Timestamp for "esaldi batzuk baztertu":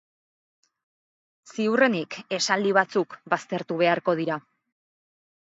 2.39-3.79